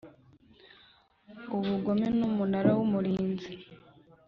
ubugome 1.55 2.05
Umunara 2.29 2.69
w 2.77 2.79
Umurinzi 2.85 3.51